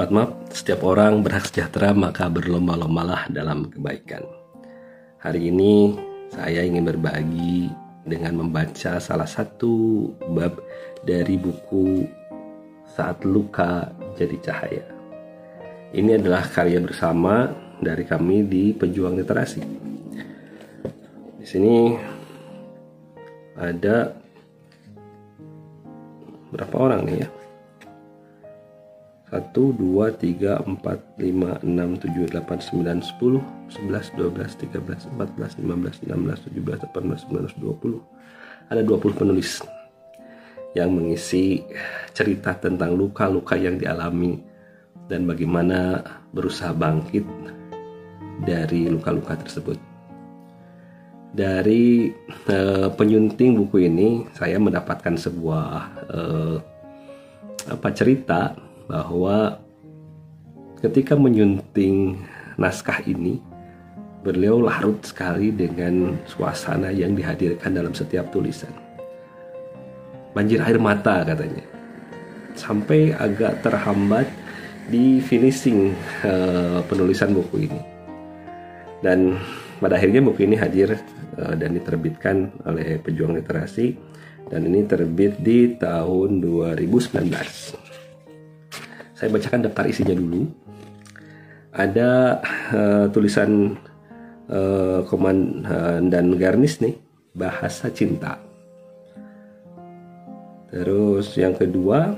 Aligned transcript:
Sobat 0.00 0.16
Map, 0.16 0.32
setiap 0.48 0.80
orang 0.88 1.20
berhak 1.20 1.52
sejahtera 1.52 1.92
maka 1.92 2.24
berlomba-lombalah 2.32 3.28
dalam 3.28 3.68
kebaikan. 3.68 4.24
Hari 5.20 5.52
ini 5.52 5.92
saya 6.32 6.64
ingin 6.64 6.88
berbagi 6.88 7.68
dengan 8.08 8.40
membaca 8.40 8.96
salah 8.96 9.28
satu 9.28 10.08
bab 10.32 10.56
dari 11.04 11.36
buku 11.36 12.08
Saat 12.88 13.28
Luka 13.28 13.92
Jadi 14.16 14.40
Cahaya. 14.40 14.88
Ini 15.92 16.16
adalah 16.16 16.48
karya 16.48 16.80
bersama 16.80 17.52
dari 17.76 18.08
kami 18.08 18.48
di 18.48 18.72
Pejuang 18.72 19.20
Literasi. 19.20 19.60
Di 21.36 21.44
sini 21.44 21.92
ada 23.52 24.16
berapa 26.56 26.76
orang 26.88 27.04
nih 27.04 27.18
ya? 27.20 27.39
1, 29.30 29.54
2, 29.54 29.78
3, 29.78 30.58
4, 30.66 30.82
5, 31.22 31.62
6, 31.62 32.02
7, 32.02 32.26
8, 32.34 32.58
9, 32.66 32.98
10, 32.98 33.38
11, 33.70 34.18
12, 34.18 34.58
13, 34.58 35.06
14, 35.14 35.62
15, 35.62 36.02
16, 36.02 36.50
17, 36.50 36.90
18, 36.90 37.30
19, 37.30 37.54
20 37.62 38.02
Ada 38.70 38.82
20 38.82 39.18
penulis 39.18 39.62
yang 40.74 40.90
mengisi 40.94 41.62
cerita 42.14 42.54
tentang 42.58 42.94
luka-luka 42.94 43.58
yang 43.58 43.78
dialami 43.78 44.38
dan 45.10 45.26
bagaimana 45.26 46.02
berusaha 46.30 46.70
bangkit 46.70 47.26
dari 48.46 48.86
luka-luka 48.86 49.34
tersebut. 49.38 49.78
Dari 51.30 52.10
uh, 52.50 52.90
penyunting 52.94 53.54
buku 53.58 53.86
ini, 53.86 54.26
saya 54.34 54.58
mendapatkan 54.58 55.14
sebuah 55.14 55.66
uh, 56.10 56.56
apa 57.70 57.88
cerita 57.94 58.69
bahwa 58.90 59.62
ketika 60.82 61.14
menyunting 61.14 62.18
naskah 62.58 62.98
ini, 63.06 63.38
beliau 64.26 64.58
larut 64.58 64.98
sekali 65.06 65.54
dengan 65.54 66.18
suasana 66.26 66.90
yang 66.90 67.14
dihadirkan 67.14 67.70
dalam 67.70 67.94
setiap 67.94 68.34
tulisan. 68.34 68.74
Banjir 70.34 70.58
air 70.58 70.82
mata 70.82 71.22
katanya. 71.22 71.62
Sampai 72.58 73.14
agak 73.14 73.62
terhambat 73.62 74.26
di 74.90 75.22
finishing 75.22 75.94
uh, 76.26 76.82
penulisan 76.90 77.30
buku 77.30 77.70
ini. 77.70 77.80
Dan 79.00 79.38
pada 79.78 79.96
akhirnya 79.96 80.20
buku 80.20 80.44
ini 80.44 80.58
hadir 80.58 80.98
uh, 81.38 81.54
dan 81.56 81.78
diterbitkan 81.78 82.52
oleh 82.66 82.98
pejuang 83.00 83.38
literasi 83.38 83.96
dan 84.50 84.66
ini 84.66 84.82
terbit 84.84 85.38
di 85.40 85.78
tahun 85.78 86.42
2019 86.42 87.89
saya 89.20 89.28
bacakan 89.36 89.68
daftar 89.68 89.84
isinya 89.84 90.16
dulu. 90.16 90.48
Ada 91.76 92.40
uh, 92.72 93.06
tulisan 93.12 93.76
uh, 94.48 95.04
komandan 95.04 96.40
garnis 96.40 96.80
nih, 96.80 96.96
bahasa 97.36 97.92
cinta. 97.92 98.40
Terus 100.72 101.36
yang 101.36 101.52
kedua 101.52 102.16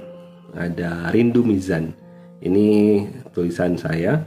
ada 0.55 1.11
rindu 1.11 1.43
mizan. 1.43 1.91
Ini 2.39 3.03
tulisan 3.35 3.75
saya 3.75 4.23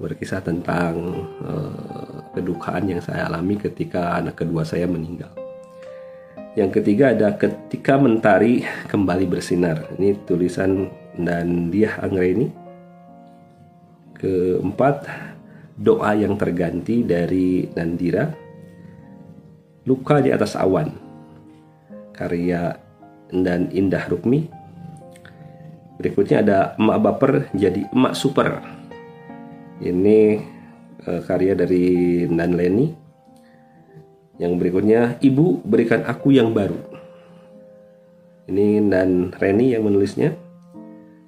berkisah 0.00 0.40
tentang 0.40 0.96
uh, 1.44 2.24
kedukaan 2.32 2.88
yang 2.88 3.04
saya 3.04 3.28
alami 3.28 3.60
ketika 3.60 4.16
anak 4.16 4.40
kedua 4.40 4.64
saya 4.64 4.88
meninggal. 4.88 5.30
Yang 6.56 6.80
ketiga 6.80 7.12
ada 7.12 7.36
ketika 7.36 8.00
mentari 8.00 8.64
kembali 8.88 9.28
bersinar. 9.28 9.92
Ini 9.96 10.24
tulisan 10.24 11.01
dan 11.18 11.68
dia 11.68 11.96
Anggreni. 12.00 12.48
Keempat, 14.16 15.08
doa 15.76 16.14
yang 16.14 16.38
terganti 16.38 17.02
dari 17.02 17.66
Nandira. 17.74 18.30
Luka 19.82 20.22
di 20.22 20.30
atas 20.30 20.54
awan. 20.54 20.94
Karya 22.14 22.78
dan 23.32 23.66
Indah 23.74 24.06
Rukmi. 24.06 24.46
Berikutnya 25.98 26.44
ada 26.44 26.58
Emak 26.78 26.98
Baper 27.02 27.32
jadi 27.50 27.88
Emak 27.90 28.14
Super. 28.14 28.62
Ini 29.82 30.38
uh, 31.08 31.20
karya 31.26 31.58
dari 31.58 32.22
Nan 32.30 32.54
Leni. 32.54 32.86
Yang 34.38 34.52
berikutnya 34.58 35.18
Ibu 35.18 35.66
berikan 35.66 36.06
aku 36.06 36.30
yang 36.30 36.54
baru. 36.54 36.78
Ini 38.46 38.78
Nan 38.82 39.34
Reni 39.34 39.74
yang 39.74 39.82
menulisnya. 39.82 40.34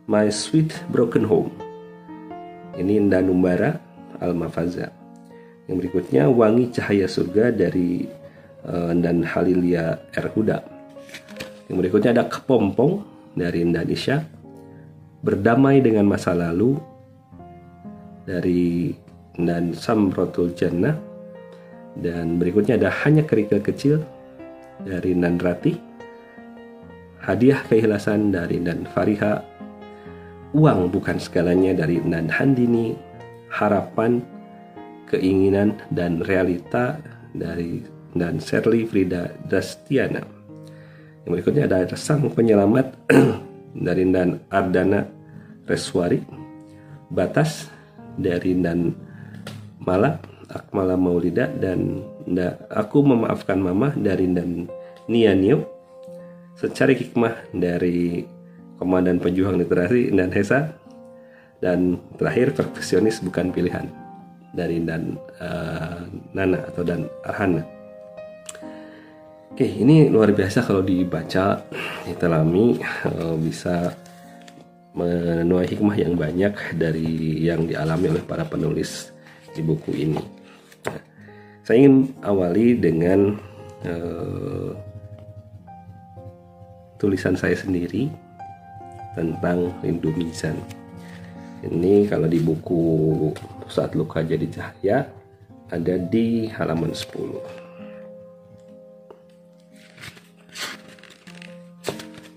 My 0.05 0.29
Sweet 0.29 0.85
Broken 0.93 1.25
Home. 1.25 1.49
Ini 2.77 3.09
Danumbara 3.09 3.73
Al-Mafaza. 4.21 4.93
Yang 5.65 5.77
berikutnya 5.81 6.29
Wangi 6.29 6.69
Cahaya 6.69 7.09
Surga 7.09 7.49
dari 7.49 8.05
uh, 8.69 8.93
Dan 8.93 9.25
Halilia 9.25 9.97
Erhuda. 10.13 10.61
Yang 11.73 11.77
berikutnya 11.81 12.21
ada 12.21 12.29
Kepompong 12.29 13.01
dari 13.33 13.65
Indonesia. 13.65 14.21
Berdamai 15.25 15.81
dengan 15.81 16.05
masa 16.05 16.37
lalu 16.37 16.77
dari 18.29 18.93
dan 19.41 19.73
Samrotul 19.73 20.53
Jannah. 20.53 21.01
Dan 21.97 22.37
berikutnya 22.37 22.77
ada 22.77 22.93
Hanya 22.93 23.25
Kerikil 23.25 23.65
Kecil 23.65 24.05
dari 24.85 25.17
Nandrati. 25.17 25.73
Hadiah 27.25 27.65
keikhlasan 27.73 28.37
dari 28.37 28.61
Dan 28.61 28.85
Fariha 28.85 29.54
uang 30.55 30.95
bukan 30.95 31.19
segalanya 31.19 31.75
dari 31.75 31.99
Nan 31.99 32.31
Handini, 32.31 32.95
harapan, 33.51 34.23
keinginan, 35.11 35.75
dan 35.91 36.23
realita 36.23 37.03
dari 37.35 37.83
dan 38.15 38.39
Shirley 38.39 38.87
Frida 38.87 39.35
Dastiana. 39.51 40.23
Yang 41.27 41.31
berikutnya 41.35 41.67
ada 41.67 41.99
Sang 41.99 42.31
Penyelamat 42.31 42.95
dari 43.87 44.07
Nan 44.07 44.39
Ardana 44.55 45.03
Reswari, 45.67 46.23
Batas 47.11 47.67
dari 48.15 48.55
Nan 48.55 48.95
Mala, 49.83 50.23
Akmala 50.55 50.95
Maulida, 50.95 51.51
dan 51.51 52.07
Aku 52.71 53.03
Memaafkan 53.03 53.59
Mama 53.59 53.91
dari 53.99 54.31
Nan 54.31 54.71
Nianio, 55.11 55.67
Secari 56.55 56.95
Hikmah 56.95 57.51
dari 57.51 58.34
Komandan 58.79 59.23
Pejuang 59.23 59.59
Literasi 59.59 60.11
dan 60.11 60.31
Hesa 60.35 60.75
dan 61.63 61.97
terakhir 62.19 62.53
perfeksionis 62.53 63.23
bukan 63.23 63.55
pilihan 63.55 63.87
dari 64.55 64.79
dan 64.83 65.19
uh, 65.43 66.07
Nana 66.35 66.63
atau 66.71 66.83
dan 66.87 67.11
Arhana. 67.27 67.63
Oke, 69.55 69.67
ini 69.67 70.11
luar 70.11 70.35
biasa 70.35 70.67
kalau 70.67 70.83
dibaca, 70.83 71.63
ditelami 72.07 72.79
uh, 73.07 73.39
bisa 73.39 73.95
menuai 74.95 75.67
hikmah 75.67 75.95
yang 75.99 76.15
banyak 76.15 76.55
dari 76.79 77.43
yang 77.43 77.67
dialami 77.67 78.15
oleh 78.15 78.23
para 78.23 78.47
penulis 78.47 79.11
di 79.55 79.63
buku 79.63 79.91
ini. 79.95 80.23
Saya 81.67 81.83
ingin 81.83 82.15
awali 82.23 82.79
dengan 82.79 83.39
uh, 83.87 84.71
tulisan 86.99 87.35
saya 87.35 87.59
sendiri 87.59 88.11
tentang 89.15 89.71
rindu 89.81 90.11
mizan. 90.15 90.59
Ini 91.65 92.11
kalau 92.11 92.29
di 92.29 92.43
buku 92.43 93.33
Saat 93.71 93.97
Luka 93.97 94.21
Jadi 94.21 94.51
Cahaya 94.53 95.09
ada 95.73 95.95
di 95.97 96.45
halaman 96.53 96.93
10. 96.93 97.41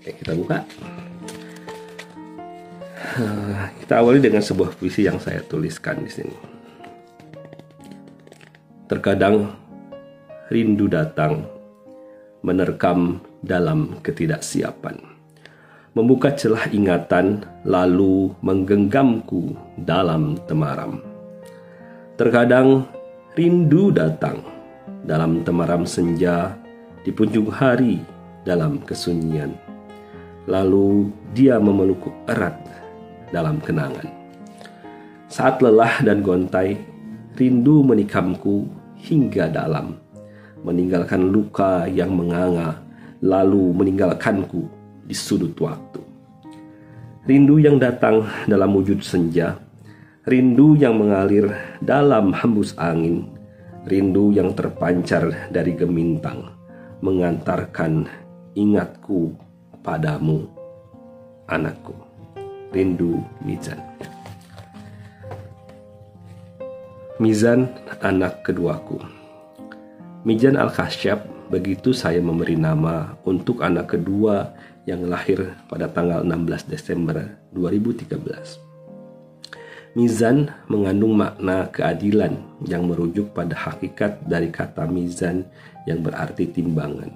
Oke, 0.00 0.10
kita 0.24 0.32
buka. 0.32 0.64
Kita 3.84 3.94
awali 4.00 4.22
dengan 4.22 4.40
sebuah 4.40 4.72
puisi 4.78 5.04
yang 5.04 5.20
saya 5.20 5.44
tuliskan 5.44 6.00
di 6.00 6.10
sini. 6.10 6.36
Terkadang 8.88 9.52
rindu 10.48 10.88
datang 10.88 11.44
menerkam 12.40 13.20
dalam 13.44 14.00
ketidaksiapan 14.00 15.17
membuka 15.98 16.30
celah 16.30 16.70
ingatan 16.70 17.42
lalu 17.66 18.30
menggenggamku 18.38 19.50
dalam 19.82 20.38
temaram. 20.46 21.02
Terkadang 22.14 22.86
rindu 23.34 23.90
datang 23.90 24.38
dalam 25.02 25.42
temaram 25.42 25.82
senja 25.82 26.54
di 27.02 27.10
punjung 27.10 27.50
hari 27.50 27.98
dalam 28.46 28.78
kesunyian. 28.86 29.50
Lalu 30.46 31.10
dia 31.34 31.58
memelukku 31.58 32.14
erat 32.30 32.54
dalam 33.34 33.58
kenangan. 33.58 34.06
Saat 35.26 35.58
lelah 35.66 35.98
dan 36.06 36.22
gontai, 36.22 36.78
rindu 37.34 37.82
menikamku 37.82 38.70
hingga 39.02 39.50
dalam, 39.50 39.98
meninggalkan 40.62 41.26
luka 41.26 41.90
yang 41.90 42.14
menganga, 42.14 42.78
lalu 43.18 43.74
meninggalkanku 43.74 44.77
di 45.08 45.16
sudut 45.16 45.56
waktu. 45.56 46.04
rindu 47.28 47.60
yang 47.60 47.76
datang 47.76 48.24
dalam 48.48 48.72
wujud 48.72 49.04
senja, 49.04 49.56
rindu 50.24 50.76
yang 50.76 50.96
mengalir 50.96 51.48
dalam 51.80 52.32
hembus 52.32 52.72
angin, 52.80 53.28
rindu 53.88 54.32
yang 54.32 54.56
terpancar 54.56 55.48
dari 55.52 55.76
gemintang, 55.76 56.52
mengantarkan 57.00 58.08
ingatku 58.56 59.36
padamu, 59.84 60.48
anakku. 61.48 61.96
Rindu 62.68 63.24
Mizan. 63.40 63.80
Mizan 67.16 67.64
anak 68.04 68.44
keduaku. 68.44 69.00
Mizan 70.28 70.60
Al-Kasyab 70.60 71.48
begitu 71.48 71.96
saya 71.96 72.20
memberi 72.20 72.60
nama 72.60 73.16
untuk 73.24 73.64
anak 73.64 73.96
kedua 73.96 74.52
yang 74.88 75.04
lahir 75.04 75.52
pada 75.68 75.84
tanggal 75.92 76.24
16 76.24 76.72
Desember 76.72 77.36
2013. 77.52 78.08
Mizan 79.92 80.48
mengandung 80.64 81.12
makna 81.12 81.68
keadilan 81.68 82.40
yang 82.64 82.88
merujuk 82.88 83.36
pada 83.36 83.52
hakikat 83.52 84.24
dari 84.24 84.48
kata 84.48 84.88
mizan 84.88 85.44
yang 85.84 86.00
berarti 86.00 86.48
timbangan. 86.48 87.12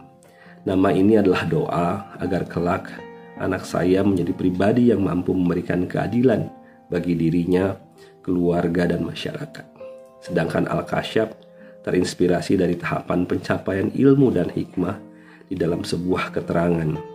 Nama 0.69 0.89
ini 0.93 1.17
adalah 1.17 1.49
doa 1.49 1.89
agar 2.21 2.45
kelak 2.45 2.93
anak 3.41 3.65
saya 3.65 4.05
menjadi 4.05 4.37
pribadi 4.37 4.93
yang 4.93 5.01
mampu 5.01 5.33
memberikan 5.33 5.89
keadilan 5.89 6.53
bagi 6.93 7.17
dirinya, 7.17 7.73
keluarga, 8.21 8.85
dan 8.85 9.01
masyarakat. 9.01 9.65
Sedangkan 10.21 10.69
Al-Kasyaf 10.69 11.33
terinspirasi 11.83 12.61
dari 12.61 12.77
tahapan 12.77 13.25
pencapaian 13.25 13.89
ilmu 13.91 14.29
dan 14.31 14.53
hikmah 14.53 15.01
di 15.51 15.59
dalam 15.59 15.83
sebuah 15.83 16.31
keterangan 16.31 17.12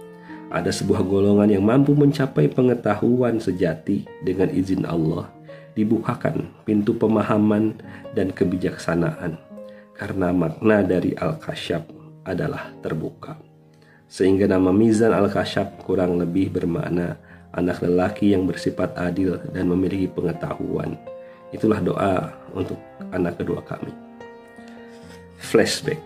ada 0.47 0.71
sebuah 0.71 1.03
golongan 1.03 1.51
yang 1.51 1.63
mampu 1.63 1.91
mencapai 1.91 2.47
pengetahuan 2.47 3.39
sejati 3.39 4.07
dengan 4.23 4.47
izin 4.47 4.87
Allah, 4.87 5.27
dibukakan 5.75 6.47
pintu 6.63 6.95
pemahaman 6.95 7.77
dan 8.15 8.31
kebijaksanaan, 8.31 9.35
karena 9.93 10.31
makna 10.31 10.81
dari 10.83 11.11
Al-Kasyaf 11.19 11.83
adalah 12.23 12.71
terbuka. 12.79 13.35
Sehingga 14.07 14.47
nama 14.47 14.71
Mizan 14.71 15.11
Al-Kasyaf 15.11 15.83
kurang 15.83 16.15
lebih 16.15 16.55
bermakna 16.55 17.19
anak 17.51 17.83
lelaki 17.83 18.31
yang 18.31 18.47
bersifat 18.47 18.95
adil 18.95 19.35
dan 19.51 19.67
memiliki 19.67 20.07
pengetahuan. 20.07 20.95
Itulah 21.51 21.79
doa 21.83 22.15
untuk 22.55 22.79
anak 23.11 23.39
kedua 23.39 23.59
kami. 23.63 23.91
Flashback. 25.39 25.99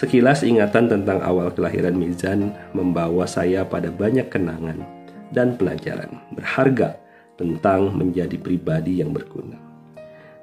Sekilas 0.00 0.40
ingatan 0.40 0.88
tentang 0.88 1.20
awal 1.20 1.52
kelahiran 1.52 1.92
Mizan 1.92 2.56
membawa 2.72 3.28
saya 3.28 3.68
pada 3.68 3.92
banyak 3.92 4.32
kenangan 4.32 4.80
dan 5.28 5.60
pelajaran 5.60 6.24
berharga 6.32 6.96
tentang 7.36 7.92
menjadi 7.92 8.40
pribadi 8.40 9.04
yang 9.04 9.12
berguna. 9.12 9.60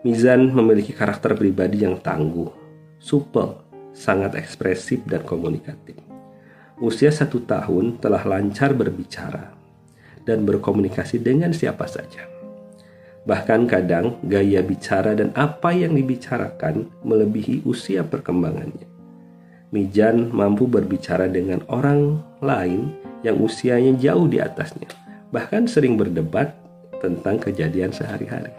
Mizan 0.05 0.53
memiliki 0.53 0.93
karakter 0.93 1.33
pribadi 1.33 1.81
yang 1.81 1.97
tangguh, 1.97 2.53
supel, 3.01 3.57
sangat 3.97 4.37
ekspresif 4.37 5.01
dan 5.09 5.25
komunikatif. 5.25 5.97
Usia 6.77 7.09
satu 7.09 7.41
tahun 7.41 7.97
telah 7.97 8.21
lancar 8.29 8.77
berbicara 8.77 9.57
dan 10.21 10.45
berkomunikasi 10.45 11.17
dengan 11.17 11.49
siapa 11.49 11.89
saja. 11.89 12.29
Bahkan 13.25 13.65
kadang 13.65 14.21
gaya 14.21 14.61
bicara 14.61 15.17
dan 15.17 15.33
apa 15.33 15.73
yang 15.73 15.97
dibicarakan 15.97 16.93
melebihi 17.01 17.65
usia 17.65 18.05
perkembangannya. 18.05 18.96
Mijan 19.67 20.31
mampu 20.31 20.63
berbicara 20.63 21.27
dengan 21.27 21.59
orang 21.67 22.23
lain 22.39 22.95
yang 23.27 23.35
usianya 23.43 23.99
jauh 23.99 24.23
di 24.23 24.39
atasnya, 24.39 24.87
bahkan 25.27 25.67
sering 25.67 25.99
berdebat 25.99 26.55
tentang 27.03 27.35
kejadian 27.35 27.91
sehari-hari. 27.91 28.53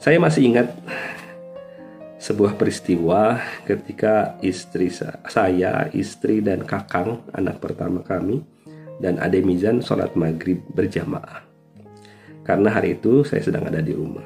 Saya 0.00 0.16
masih 0.16 0.48
ingat 0.52 0.72
sebuah 2.16 2.56
peristiwa 2.56 3.36
ketika 3.68 4.40
istri 4.40 4.88
saya, 5.28 5.92
istri 5.92 6.40
dan 6.40 6.64
kakang, 6.64 7.20
anak 7.36 7.60
pertama 7.60 8.00
kami, 8.00 8.40
dan 9.04 9.20
Ade 9.20 9.44
Mizan 9.44 9.84
sholat 9.84 10.16
maghrib 10.16 10.64
berjamaah. 10.72 11.44
Karena 12.44 12.72
hari 12.72 12.96
itu 12.96 13.24
saya 13.24 13.44
sedang 13.44 13.68
ada 13.68 13.84
di 13.84 13.92
rumah. 13.92 14.24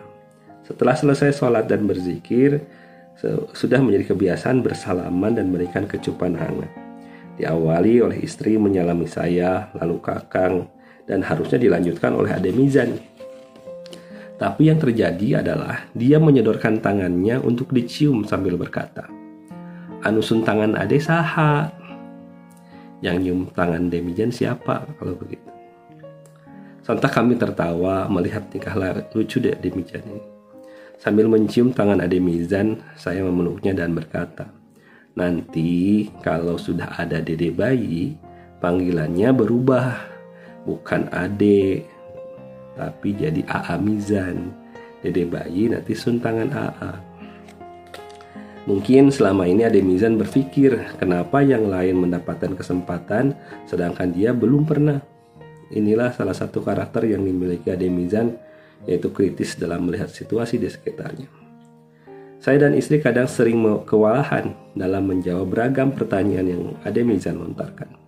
Setelah 0.62 0.94
selesai 0.94 1.34
sholat 1.34 1.66
dan 1.66 1.86
berzikir, 1.86 2.62
sudah 3.54 3.82
menjadi 3.82 4.14
kebiasaan 4.14 4.62
bersalaman 4.62 5.34
dan 5.34 5.50
memberikan 5.50 5.90
kecupan 5.90 6.38
hangat. 6.38 6.70
Diawali 7.38 8.02
oleh 8.02 8.18
istri 8.22 8.58
menyalami 8.58 9.06
saya, 9.06 9.70
lalu 9.78 9.98
kakang, 10.02 10.70
dan 11.06 11.22
harusnya 11.22 11.58
dilanjutkan 11.58 12.14
oleh 12.14 12.34
Ade 12.34 12.50
Mizan. 12.54 12.98
Tapi 14.38 14.70
yang 14.70 14.78
terjadi 14.78 15.42
adalah 15.42 15.90
dia 15.98 16.22
menyodorkan 16.22 16.78
tangannya 16.78 17.42
untuk 17.42 17.74
dicium 17.74 18.22
sambil 18.22 18.54
berkata, 18.54 19.10
Anusun 20.06 20.46
tangan 20.46 20.78
Ade 20.78 21.02
saha. 21.02 21.74
Yang 22.98 23.16
nyium 23.22 23.40
tangan 23.54 23.90
Demijan 23.90 24.30
siapa 24.30 24.86
kalau 24.98 25.14
begitu? 25.14 25.46
Sontak 26.82 27.14
kami 27.14 27.38
tertawa 27.38 28.10
melihat 28.10 28.46
tingkah 28.50 28.74
lucu 29.14 29.38
Demijan 29.42 30.02
ini. 30.06 30.37
Sambil 30.98 31.30
mencium 31.30 31.70
tangan 31.70 32.02
Ade 32.02 32.18
Mizan, 32.18 32.82
saya 32.98 33.22
memeluknya 33.22 33.70
dan 33.70 33.94
berkata, 33.94 34.50
Nanti 35.14 36.06
kalau 36.22 36.58
sudah 36.58 36.94
ada 36.98 37.22
dede 37.22 37.54
bayi, 37.54 38.18
panggilannya 38.58 39.30
berubah. 39.30 39.94
Bukan 40.66 41.06
Ade, 41.14 41.86
tapi 42.74 43.14
jadi 43.14 43.42
AA 43.46 43.78
Mizan. 43.78 44.50
Dede 44.98 45.22
bayi 45.26 45.70
nanti 45.70 45.94
suntangan 45.94 46.50
AA. 46.50 46.92
Mungkin 48.66 49.14
selama 49.14 49.46
ini 49.46 49.64
Ade 49.64 49.80
Mizan 49.80 50.18
berpikir 50.18 50.98
kenapa 50.98 51.40
yang 51.46 51.70
lain 51.70 52.04
mendapatkan 52.04 52.58
kesempatan 52.58 53.38
sedangkan 53.70 54.10
dia 54.10 54.34
belum 54.34 54.66
pernah. 54.66 54.98
Inilah 55.70 56.10
salah 56.14 56.34
satu 56.34 56.60
karakter 56.60 57.06
yang 57.06 57.22
dimiliki 57.22 57.70
Ade 57.70 57.86
Mizan 57.86 58.47
yaitu 58.86 59.10
kritis 59.10 59.58
dalam 59.58 59.88
melihat 59.88 60.12
situasi 60.12 60.60
di 60.60 60.68
sekitarnya. 60.70 61.26
Saya 62.38 62.70
dan 62.70 62.78
istri 62.78 63.02
kadang 63.02 63.26
sering 63.26 63.58
kewalahan 63.82 64.54
dalam 64.78 65.10
menjawab 65.10 65.50
beragam 65.50 65.90
pertanyaan 65.90 66.46
yang 66.46 66.62
Ade 66.86 67.02
Mizan 67.02 67.42
lontarkan. 67.42 67.98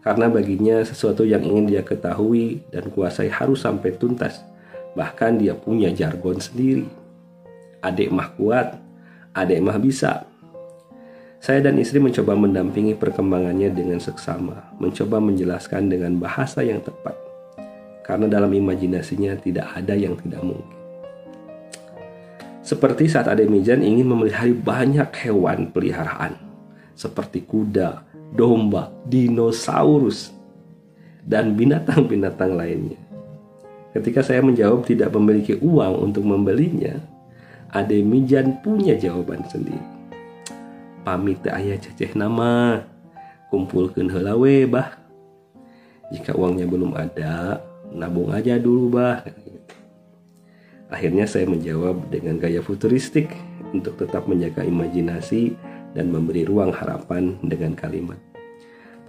Karena 0.00 0.32
baginya 0.32 0.80
sesuatu 0.80 1.28
yang 1.28 1.44
ingin 1.44 1.68
dia 1.68 1.82
ketahui 1.84 2.64
dan 2.72 2.88
kuasai 2.88 3.28
harus 3.28 3.60
sampai 3.60 3.92
tuntas. 4.00 4.40
Bahkan 4.96 5.44
dia 5.44 5.52
punya 5.52 5.92
jargon 5.92 6.40
sendiri. 6.40 6.88
Adek 7.84 8.08
mah 8.08 8.32
kuat, 8.40 8.80
adek 9.36 9.60
mah 9.60 9.76
bisa. 9.76 10.24
Saya 11.38 11.60
dan 11.60 11.76
istri 11.76 12.00
mencoba 12.00 12.34
mendampingi 12.34 12.96
perkembangannya 12.96 13.68
dengan 13.70 14.00
seksama, 14.00 14.74
mencoba 14.80 15.20
menjelaskan 15.20 15.92
dengan 15.92 16.16
bahasa 16.18 16.64
yang 16.64 16.82
tepat 16.82 17.27
karena 18.08 18.24
dalam 18.24 18.48
imajinasinya 18.48 19.36
tidak 19.36 19.68
ada 19.76 19.92
yang 19.92 20.16
tidak 20.16 20.40
mungkin. 20.40 20.80
Seperti 22.64 23.04
saat 23.04 23.28
Ademijan 23.28 23.84
ingin 23.84 24.08
memelihara 24.08 24.48
banyak 24.48 25.08
hewan 25.28 25.68
peliharaan, 25.68 26.40
seperti 26.96 27.44
kuda, 27.44 28.08
domba, 28.32 28.88
dinosaurus, 29.04 30.32
dan 31.20 31.52
binatang-binatang 31.52 32.56
lainnya. 32.56 33.00
Ketika 33.92 34.24
saya 34.24 34.40
menjawab 34.40 34.88
tidak 34.88 35.12
memiliki 35.12 35.60
uang 35.60 36.08
untuk 36.08 36.24
membelinya, 36.24 36.96
Ademijan 37.72 38.64
punya 38.64 38.96
jawaban 38.96 39.44
sendiri. 39.48 39.84
Pamit 41.04 41.40
ayah 41.48 41.76
ceceh 41.76 42.16
nama, 42.16 42.84
kumpulkan 43.52 44.08
helawe 44.08 44.56
bah. 44.68 44.96
Jika 46.08 46.32
uangnya 46.36 46.64
belum 46.64 46.96
ada, 46.96 47.60
nabung 47.92 48.32
aja 48.32 48.56
dulu 48.60 48.92
bah. 48.92 49.24
Akhirnya 50.88 51.28
saya 51.28 51.44
menjawab 51.44 52.08
dengan 52.08 52.40
gaya 52.40 52.64
futuristik 52.64 53.36
untuk 53.76 54.00
tetap 54.00 54.24
menjaga 54.24 54.64
imajinasi 54.64 55.52
dan 55.92 56.08
memberi 56.08 56.48
ruang 56.48 56.72
harapan 56.72 57.36
dengan 57.44 57.76
kalimat 57.76 58.16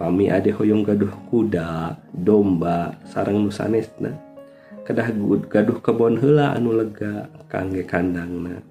pami 0.00 0.32
ade 0.32 0.48
hoyong 0.48 0.80
gaduh 0.80 1.12
kuda 1.28 1.92
domba 2.16 2.96
sarang 3.04 3.44
nusanesna 3.44 4.16
kedah 4.88 5.12
gaduh 5.44 5.76
kebon 5.84 6.16
hela 6.16 6.56
anu 6.56 6.72
lega 6.72 7.28
kangge 7.52 7.84
kandangna. 7.84 8.64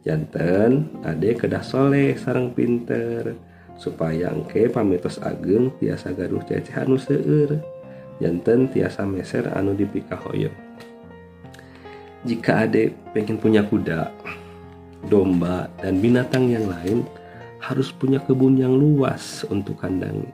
Janten 0.00 0.88
ade 1.04 1.36
kedah 1.36 1.60
soleh 1.60 2.16
sarang 2.16 2.56
pinter 2.56 3.36
supaya 3.76 4.32
engke 4.32 4.72
pamitos 4.72 5.20
ageng 5.20 5.68
biasa 5.76 6.16
gaduh 6.16 6.40
ceceh 6.48 6.74
anu 6.80 6.96
jantan 8.20 8.68
tiasa 8.68 9.02
meser 9.08 9.48
anu 9.56 9.72
dipika 9.74 10.14
hoyo 10.20 10.52
jika 12.22 12.68
ade 12.68 12.92
pengen 13.16 13.40
punya 13.40 13.64
kuda 13.64 14.12
domba 15.08 15.72
dan 15.80 15.98
binatang 16.04 16.52
yang 16.52 16.68
lain 16.68 17.08
harus 17.60 17.92
punya 17.92 18.20
kebun 18.24 18.56
yang 18.56 18.72
luas 18.72 19.44
untuk 19.48 19.80
kandang. 19.84 20.24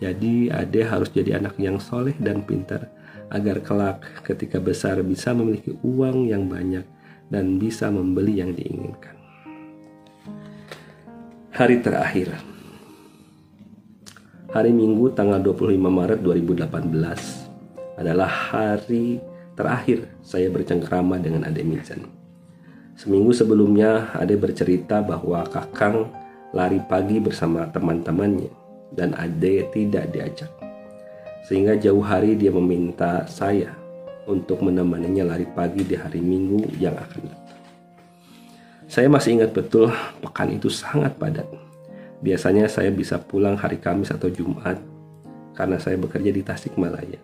Jadi 0.00 0.48
Ade 0.48 0.86
harus 0.86 1.12
jadi 1.12 1.36
anak 1.36 1.60
yang 1.60 1.76
soleh 1.76 2.16
dan 2.16 2.40
pintar 2.42 2.88
agar 3.28 3.60
kelak 3.60 4.00
ketika 4.24 4.56
besar 4.56 5.04
bisa 5.04 5.36
memiliki 5.36 5.76
uang 5.84 6.32
yang 6.32 6.48
banyak 6.48 6.86
dan 7.28 7.60
bisa 7.60 7.92
membeli 7.92 8.40
yang 8.40 8.56
diinginkan. 8.56 9.16
Hari 11.52 11.82
terakhir 11.82 12.38
Hari 14.48 14.72
Minggu 14.72 15.12
tanggal 15.12 15.44
25 15.44 15.76
Maret 15.76 16.24
2018 16.24 18.00
adalah 18.00 18.24
hari 18.24 19.20
terakhir 19.52 20.08
saya 20.24 20.48
bercengkrama 20.48 21.20
dengan 21.20 21.44
Ade 21.44 21.60
Mizan. 21.60 22.08
Seminggu 22.96 23.36
sebelumnya 23.36 24.08
Ade 24.16 24.40
bercerita 24.40 25.04
bahwa 25.04 25.44
Kakang 25.52 26.08
lari 26.56 26.80
pagi 26.80 27.20
bersama 27.20 27.68
teman-temannya 27.68 28.48
dan 28.96 29.12
Ade 29.20 29.68
tidak 29.68 30.16
diajak. 30.16 30.48
Sehingga 31.44 31.76
jauh 31.76 32.00
hari 32.00 32.32
dia 32.32 32.48
meminta 32.48 33.28
saya 33.28 33.76
untuk 34.24 34.64
menemaninya 34.64 35.28
lari 35.28 35.44
pagi 35.44 35.84
di 35.84 35.92
hari 35.92 36.24
Minggu 36.24 36.72
yang 36.80 36.96
akan 36.96 37.20
datang. 37.28 37.60
Saya 38.88 39.12
masih 39.12 39.44
ingat 39.44 39.52
betul 39.52 39.92
pekan 40.24 40.48
itu 40.56 40.72
sangat 40.72 41.12
padat. 41.20 41.67
Biasanya 42.18 42.66
saya 42.66 42.90
bisa 42.90 43.22
pulang 43.22 43.54
hari 43.54 43.78
Kamis 43.78 44.10
atau 44.10 44.26
Jumat 44.26 44.82
karena 45.54 45.78
saya 45.78 45.94
bekerja 45.94 46.34
di 46.34 46.42
Tasikmalaya. 46.42 47.18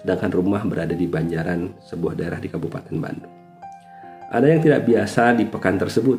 Sedangkan 0.00 0.32
rumah 0.32 0.64
berada 0.64 0.96
di 0.96 1.04
Banjaran, 1.06 1.76
sebuah 1.84 2.16
daerah 2.16 2.40
di 2.40 2.48
Kabupaten 2.48 2.96
Bandung. 2.96 3.32
Ada 4.32 4.46
yang 4.48 4.60
tidak 4.64 4.88
biasa 4.88 5.36
di 5.36 5.44
pekan 5.44 5.76
tersebut. 5.76 6.18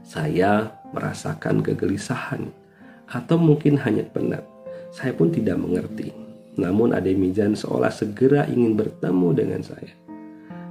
Saya 0.00 0.72
merasakan 0.90 1.60
kegelisahan 1.62 2.50
atau 3.06 3.36
mungkin 3.38 3.78
hanya 3.84 4.02
penat. 4.08 4.42
Saya 4.90 5.14
pun 5.14 5.30
tidak 5.30 5.60
mengerti. 5.60 6.10
Namun 6.58 6.96
Ade 6.96 7.14
Mijan 7.14 7.54
seolah 7.54 7.94
segera 7.94 8.48
ingin 8.50 8.74
bertemu 8.74 9.28
dengan 9.36 9.62
saya. 9.62 9.94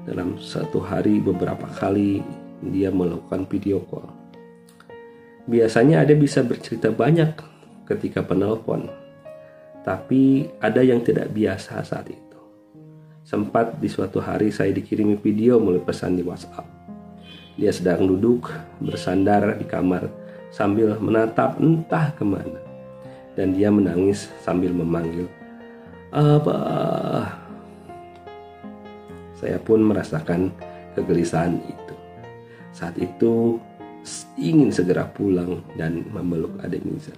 Dalam 0.04 0.42
satu 0.42 0.82
hari 0.84 1.22
beberapa 1.22 1.70
kali 1.78 2.20
dia 2.68 2.92
melakukan 2.92 3.48
video 3.48 3.80
call. 3.88 4.19
Biasanya 5.50 6.06
ada 6.06 6.13
bisa 6.13 6.46
bercerita 6.46 6.94
banyak 6.94 7.34
ketika 7.89 8.22
penelpon, 8.22 8.86
tapi 9.82 10.46
ada 10.62 10.86
yang 10.86 11.01
tidak 11.01 11.34
biasa 11.34 11.82
saat 11.82 12.06
itu. 12.13 12.38
Sempat 13.25 13.82
di 13.82 13.89
suatu 13.89 14.22
hari 14.22 14.53
saya 14.53 14.70
dikirimi 14.70 15.18
video 15.18 15.58
melalui 15.58 15.82
pesan 15.82 16.13
di 16.13 16.22
WhatsApp. 16.22 16.70
Dia 17.58 17.74
sedang 17.74 18.06
duduk 18.06 18.53
bersandar 18.77 19.58
di 19.58 19.65
kamar 19.65 20.06
sambil 20.53 20.94
menatap 21.01 21.58
entah 21.58 22.13
ke 22.13 22.22
mana. 22.22 22.62
Dan 23.34 23.58
dia 23.58 23.74
menangis 23.74 24.29
sambil 24.46 24.70
memanggil, 24.70 25.25
Abah, 26.13 27.39
saya 29.38 29.56
pun 29.62 29.82
merasakan 29.82 30.51
kegelisahan 30.94 31.58
itu. 31.63 31.96
Saat 32.75 33.00
itu 33.00 33.62
ingin 34.39 34.72
segera 34.74 35.08
pulang 35.08 35.62
dan 35.75 36.06
memeluk 36.10 36.58
adik 36.63 36.84
Nizam. 36.86 37.18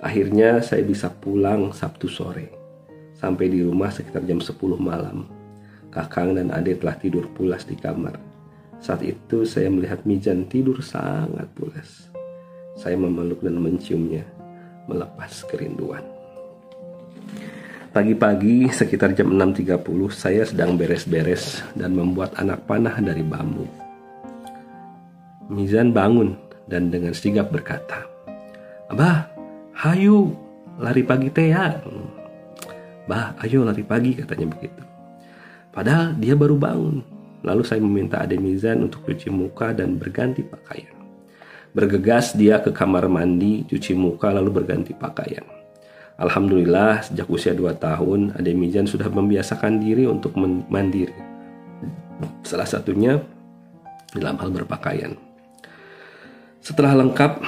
Akhirnya 0.00 0.64
saya 0.64 0.80
bisa 0.80 1.12
pulang 1.12 1.76
Sabtu 1.76 2.08
sore. 2.08 2.48
Sampai 3.20 3.52
di 3.52 3.60
rumah 3.60 3.92
sekitar 3.92 4.24
jam 4.24 4.40
10 4.40 4.56
malam. 4.80 5.28
Kakang 5.92 6.32
dan 6.32 6.48
adik 6.48 6.80
telah 6.80 6.96
tidur 6.96 7.28
pulas 7.36 7.68
di 7.68 7.76
kamar. 7.76 8.16
Saat 8.80 9.04
itu 9.04 9.44
saya 9.44 9.68
melihat 9.68 10.08
Mijan 10.08 10.48
tidur 10.48 10.80
sangat 10.80 11.44
pulas. 11.52 12.08
Saya 12.80 12.96
memeluk 12.96 13.44
dan 13.44 13.60
menciumnya, 13.60 14.24
melepas 14.88 15.44
kerinduan. 15.52 16.00
Pagi-pagi 17.90 18.70
sekitar 18.72 19.12
jam 19.12 19.34
6.30 19.34 19.82
saya 20.14 20.46
sedang 20.46 20.78
beres-beres 20.78 21.60
dan 21.76 21.92
membuat 21.92 22.32
anak 22.40 22.64
panah 22.64 22.96
dari 23.02 23.20
bambu. 23.20 23.89
Mizan 25.50 25.90
bangun 25.90 26.38
dan 26.70 26.94
dengan 26.94 27.10
sigap 27.10 27.50
berkata, 27.50 28.06
Abah, 28.86 29.26
hayu, 29.74 30.30
lari 30.78 31.02
pagi 31.02 31.26
teh 31.34 31.50
ya. 31.50 31.82
Bah, 33.10 33.34
ayo 33.42 33.66
lari 33.66 33.82
pagi 33.82 34.14
katanya 34.14 34.54
begitu. 34.54 34.82
Padahal 35.74 36.14
dia 36.14 36.38
baru 36.38 36.54
bangun. 36.54 37.02
Lalu 37.42 37.62
saya 37.66 37.82
meminta 37.82 38.22
Ade 38.22 38.38
Mizan 38.38 38.86
untuk 38.86 39.02
cuci 39.02 39.26
muka 39.32 39.74
dan 39.74 39.98
berganti 39.98 40.46
pakaian. 40.46 40.94
Bergegas 41.74 42.38
dia 42.38 42.62
ke 42.62 42.70
kamar 42.70 43.10
mandi, 43.10 43.66
cuci 43.66 43.98
muka 43.98 44.30
lalu 44.30 44.62
berganti 44.62 44.94
pakaian. 44.94 45.42
Alhamdulillah 46.20 47.00
sejak 47.00 47.26
usia 47.32 47.56
2 47.56 47.80
tahun 47.80 48.36
Ade 48.36 48.52
Mijan 48.52 48.84
sudah 48.84 49.08
membiasakan 49.08 49.80
diri 49.80 50.04
untuk 50.04 50.36
mandiri. 50.68 51.16
Salah 52.44 52.68
satunya 52.68 53.16
dalam 54.12 54.36
hal 54.36 54.52
berpakaian. 54.52 55.29
Setelah 56.60 56.92
lengkap, 56.92 57.40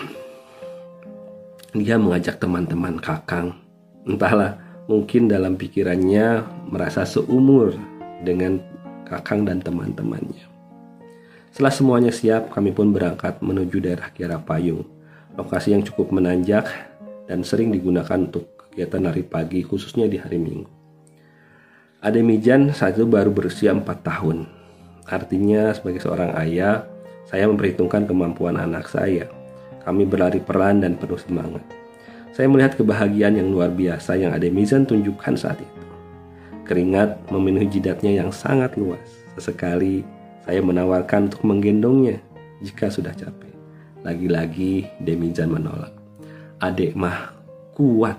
dia 1.77 2.01
mengajak 2.01 2.41
teman-teman 2.41 2.97
kakang. 2.97 3.53
Entahlah, 4.09 4.57
mungkin 4.89 5.29
dalam 5.29 5.61
pikirannya 5.61 6.41
merasa 6.73 7.05
seumur 7.05 7.77
dengan 8.25 8.57
kakang 9.05 9.45
dan 9.45 9.61
teman-temannya. 9.61 10.49
Setelah 11.53 11.73
semuanya 11.77 12.09
siap, 12.09 12.49
kami 12.57 12.73
pun 12.73 12.89
berangkat 12.89 13.45
menuju 13.45 13.85
daerah 13.85 14.09
Kiara 14.17 14.41
Payung, 14.41 14.89
lokasi 15.37 15.77
yang 15.77 15.85
cukup 15.85 16.09
menanjak 16.09 16.65
dan 17.29 17.45
sering 17.45 17.69
digunakan 17.69 18.17
untuk 18.17 18.49
kegiatan 18.65 19.05
lari 19.05 19.21
pagi 19.29 19.61
khususnya 19.61 20.09
di 20.09 20.17
hari 20.17 20.41
Minggu. 20.41 20.73
Ade 22.01 22.25
Mijan 22.25 22.73
saat 22.73 22.97
itu 22.97 23.05
baru 23.05 23.29
berusia 23.29 23.77
4 23.77 23.85
tahun. 24.01 24.49
Artinya 25.05 25.77
sebagai 25.77 26.01
seorang 26.01 26.33
ayah, 26.41 26.89
saya 27.29 27.49
memperhitungkan 27.51 28.07
kemampuan 28.07 28.59
anak 28.59 28.89
saya. 28.91 29.29
Kami 29.83 30.07
berlari 30.07 30.39
pelan 30.39 30.83
dan 30.83 30.95
penuh 30.95 31.19
semangat. 31.19 31.63
Saya 32.33 32.49
melihat 32.49 32.79
kebahagiaan 32.79 33.37
yang 33.37 33.53
luar 33.53 33.69
biasa 33.69 34.17
yang 34.17 34.33
Ade 34.33 34.49
Mizan 34.49 34.89
tunjukkan 34.89 35.35
saat 35.37 35.61
itu. 35.61 35.83
Keringat 36.65 37.29
memenuhi 37.29 37.69
jidatnya 37.69 38.23
yang 38.23 38.31
sangat 38.33 38.79
luas. 38.79 39.05
Sesekali 39.37 40.07
saya 40.47 40.63
menawarkan 40.65 41.29
untuk 41.29 41.43
menggendongnya 41.45 42.23
jika 42.63 42.89
sudah 42.89 43.13
capek. 43.13 43.53
Lagi-lagi 44.03 44.87
Demizan 45.03 45.53
menolak. 45.53 45.93
Adek 46.63 46.95
mah 46.95 47.35
kuat 47.75 48.19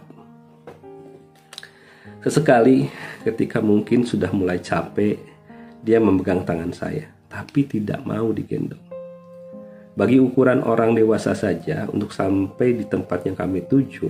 Sesekali 2.24 2.88
ketika 3.28 3.60
mungkin 3.60 4.08
sudah 4.08 4.32
mulai 4.32 4.56
capek, 4.64 5.20
dia 5.84 6.00
memegang 6.00 6.48
tangan 6.48 6.72
saya, 6.72 7.12
tapi 7.28 7.68
tidak 7.68 8.00
mau 8.08 8.32
digendong. 8.32 8.93
Bagi 9.94 10.18
ukuran 10.18 10.66
orang 10.66 10.98
dewasa 10.98 11.38
saja, 11.38 11.86
untuk 11.86 12.10
sampai 12.10 12.74
di 12.74 12.86
tempat 12.90 13.30
yang 13.30 13.38
kami 13.38 13.62
tuju, 13.70 14.10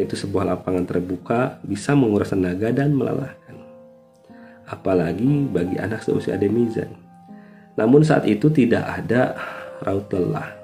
yaitu 0.00 0.16
sebuah 0.16 0.56
lapangan 0.56 0.88
terbuka, 0.88 1.60
bisa 1.60 1.92
menguras 1.92 2.32
tenaga 2.32 2.72
dan 2.72 2.96
melelahkan. 2.96 3.52
Apalagi 4.64 5.44
bagi 5.52 5.76
anak 5.76 6.00
seusia 6.00 6.40
Demizan. 6.40 6.88
Namun 7.76 8.00
saat 8.00 8.24
itu 8.24 8.48
tidak 8.48 8.80
ada 8.80 9.36
raut 9.84 10.08
lelah. 10.08 10.56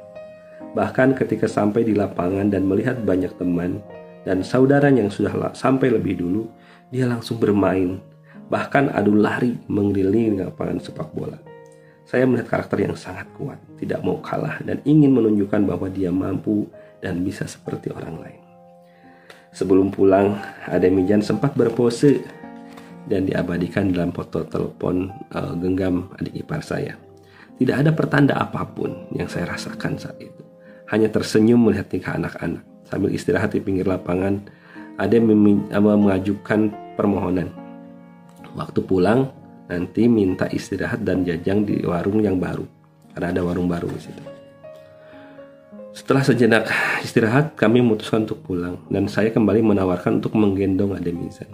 Bahkan 0.73 1.20
ketika 1.20 1.44
sampai 1.44 1.85
di 1.85 1.92
lapangan 1.92 2.49
dan 2.49 2.64
melihat 2.64 2.97
banyak 3.02 3.37
teman 3.37 3.82
dan 4.25 4.40
saudara 4.40 4.88
yang 4.88 5.12
sudah 5.12 5.52
sampai 5.52 5.92
lebih 5.92 6.16
dulu, 6.16 6.49
dia 6.88 7.04
langsung 7.04 7.37
bermain, 7.37 8.00
bahkan 8.49 8.88
adu 8.88 9.12
lari 9.20 9.59
mengelilingi 9.68 10.40
lapangan 10.40 10.80
sepak 10.80 11.12
bola. 11.12 11.50
Saya 12.11 12.26
melihat 12.26 12.59
karakter 12.59 12.83
yang 12.83 12.99
sangat 12.99 13.31
kuat, 13.38 13.55
tidak 13.79 14.02
mau 14.02 14.19
kalah 14.19 14.59
dan 14.67 14.83
ingin 14.83 15.14
menunjukkan 15.14 15.62
bahwa 15.62 15.87
dia 15.87 16.11
mampu 16.11 16.67
dan 16.99 17.23
bisa 17.23 17.47
seperti 17.47 17.95
orang 17.95 18.19
lain. 18.19 18.43
Sebelum 19.55 19.95
pulang, 19.95 20.35
Ade 20.67 20.90
Mijan 20.90 21.23
sempat 21.23 21.55
berpose 21.55 22.19
dan 23.07 23.31
diabadikan 23.31 23.95
dalam 23.95 24.11
foto 24.11 24.43
telepon 24.43 25.07
uh, 25.38 25.55
genggam 25.55 26.11
adik 26.19 26.43
ipar 26.43 26.67
saya. 26.67 26.99
Tidak 27.62 27.79
ada 27.79 27.95
pertanda 27.95 28.43
apa 28.43 28.67
pun 28.67 29.07
yang 29.14 29.31
saya 29.31 29.55
rasakan 29.55 29.95
saat 29.95 30.19
itu. 30.19 30.43
Hanya 30.90 31.14
tersenyum 31.14 31.62
melihat 31.62 31.95
tingkah 31.95 32.19
anak-anak 32.19 32.67
sambil 32.90 33.14
istirahat 33.14 33.55
di 33.55 33.62
pinggir 33.62 33.87
lapangan 33.87 34.43
ada 34.99 35.14
yang 35.14 35.31
mengajukan 35.79 36.75
permohonan. 36.99 37.55
Waktu 38.59 38.83
pulang 38.83 39.31
nanti 39.71 40.11
minta 40.11 40.50
istirahat 40.50 41.07
dan 41.07 41.23
jajang 41.23 41.62
di 41.62 41.87
warung 41.87 42.19
yang 42.19 42.43
baru 42.43 42.67
karena 43.15 43.31
ada 43.31 43.43
warung 43.47 43.71
baru 43.71 43.87
di 43.87 44.03
situ. 44.03 44.23
Setelah 45.91 46.23
sejenak 46.23 46.65
istirahat, 47.07 47.55
kami 47.55 47.83
memutuskan 47.83 48.27
untuk 48.27 48.43
pulang 48.43 48.83
dan 48.91 49.07
saya 49.07 49.31
kembali 49.31 49.62
menawarkan 49.62 50.19
untuk 50.19 50.35
menggendong 50.35 50.99
Ade 50.99 51.15
Mizan. 51.15 51.50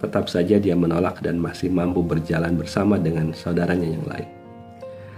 Tetap 0.00 0.28
saja 0.28 0.60
dia 0.60 0.76
menolak 0.76 1.24
dan 1.24 1.40
masih 1.40 1.72
mampu 1.72 2.04
berjalan 2.04 2.56
bersama 2.60 3.00
dengan 3.00 3.32
saudaranya 3.32 3.88
yang 3.88 4.04
lain. 4.04 4.28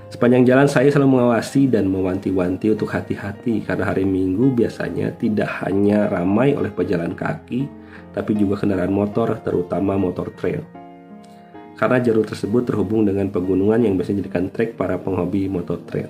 Sepanjang 0.07 0.47
jalan 0.47 0.69
saya 0.71 0.87
selalu 0.95 1.19
mengawasi 1.19 1.67
dan 1.67 1.91
mewanti-wanti 1.91 2.71
untuk 2.71 2.95
hati-hati 2.95 3.67
karena 3.67 3.91
hari 3.91 4.07
Minggu 4.07 4.55
biasanya 4.55 5.11
tidak 5.19 5.51
hanya 5.67 6.07
ramai 6.07 6.55
oleh 6.55 6.71
pejalan 6.71 7.19
kaki, 7.19 7.67
tapi 8.15 8.39
juga 8.39 8.63
kendaraan 8.63 8.95
motor, 8.95 9.35
terutama 9.43 9.99
motor 9.99 10.31
trail. 10.39 10.63
Karena 11.77 12.01
jalur 12.01 12.25
tersebut 12.25 12.65
terhubung 12.65 13.05
dengan 13.05 13.29
pegunungan 13.29 13.85
yang 13.85 14.01
biasanya 14.01 14.25
dijadikan 14.25 14.49
trek 14.49 14.81
para 14.81 14.97
penghobi 14.97 15.47
motor 15.47 15.77
trail. 15.85 16.09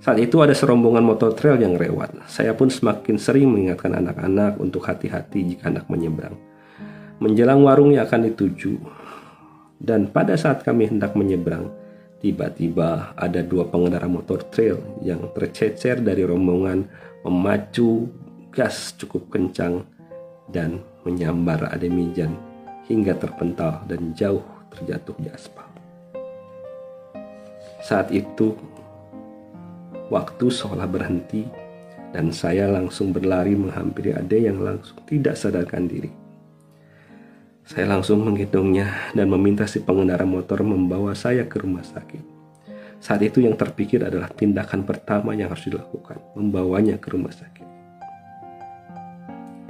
Saat 0.00 0.20
itu 0.20 0.40
ada 0.40 0.56
serombongan 0.56 1.04
motor 1.04 1.32
trail 1.36 1.60
yang 1.60 1.76
lewat. 1.76 2.28
Saya 2.28 2.56
pun 2.56 2.72
semakin 2.72 3.20
sering 3.20 3.48
mengingatkan 3.52 3.92
anak-anak 3.96 4.56
untuk 4.60 4.84
hati-hati 4.88 5.56
jika 5.56 5.68
anak 5.68 5.88
menyeberang. 5.92 6.36
Menjelang 7.20 7.60
warung 7.60 7.92
yang 7.92 8.08
akan 8.08 8.32
dituju, 8.32 8.80
dan 9.80 10.12
pada 10.12 10.36
saat 10.36 10.60
kami 10.60 10.92
hendak 10.92 11.16
menyeberang, 11.16 11.72
tiba-tiba 12.20 13.16
ada 13.16 13.40
dua 13.40 13.64
pengendara 13.68 14.08
motor 14.08 14.44
trail 14.52 14.76
yang 15.00 15.24
tercecer 15.32 16.04
dari 16.04 16.20
rombongan 16.20 16.84
memacu 17.24 18.08
gas 18.52 18.92
cukup 19.00 19.32
kencang 19.32 19.84
dan 20.52 20.84
menyambar 21.08 21.72
Ademijan 21.72 22.49
hingga 22.86 23.18
terpental 23.18 23.84
dan 23.84 24.14
jauh 24.14 24.44
terjatuh 24.72 25.16
di 25.18 25.28
aspal. 25.28 25.66
Saat 27.80 28.12
itu 28.14 28.54
Waktu 30.10 30.50
seolah 30.50 30.90
berhenti 30.90 31.46
dan 32.10 32.34
saya 32.34 32.66
langsung 32.66 33.14
berlari 33.14 33.54
menghampiri 33.54 34.10
Ade 34.10 34.42
yang 34.42 34.58
langsung 34.58 34.98
tidak 35.06 35.38
sadarkan 35.38 35.86
diri. 35.86 36.10
Saya 37.62 37.86
langsung 37.86 38.26
menggendongnya 38.26 39.14
dan 39.14 39.30
meminta 39.30 39.70
si 39.70 39.78
pengendara 39.78 40.26
motor 40.26 40.66
membawa 40.66 41.14
saya 41.14 41.46
ke 41.46 41.62
rumah 41.62 41.86
sakit. 41.86 42.26
Saat 42.98 43.22
itu 43.22 43.46
yang 43.46 43.54
terpikir 43.54 44.02
adalah 44.02 44.26
tindakan 44.34 44.82
pertama 44.82 45.30
yang 45.38 45.54
harus 45.54 45.70
dilakukan, 45.70 46.18
membawanya 46.34 46.98
ke 46.98 47.14
rumah 47.14 47.30
sakit. 47.30 47.68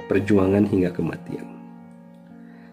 Perjuangan 0.09 0.65
hingga 0.65 0.89
kematian. 0.89 1.60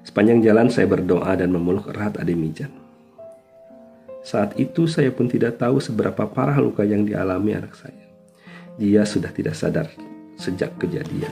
Sepanjang 0.08 0.40
jalan 0.40 0.72
saya 0.72 0.88
berdoa 0.88 1.36
dan 1.36 1.52
memeluk 1.52 1.92
erat 1.92 2.16
Ade 2.16 2.32
Mijan. 2.32 2.72
Saat 4.24 4.56
itu 4.56 4.88
saya 4.88 5.12
pun 5.12 5.28
tidak 5.28 5.60
tahu 5.60 5.84
seberapa 5.84 6.24
parah 6.24 6.56
luka 6.64 6.80
yang 6.80 7.04
dialami 7.04 7.52
anak 7.52 7.76
saya. 7.76 8.08
Dia 8.80 9.04
sudah 9.04 9.28
tidak 9.28 9.52
sadar 9.52 9.92
sejak 10.40 10.80
kejadian. 10.80 11.28